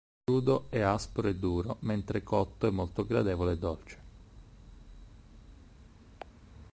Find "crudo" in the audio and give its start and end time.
0.25-0.65